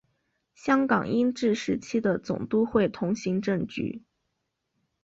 [0.55, 4.01] 香港英治时期的总督会同行政局。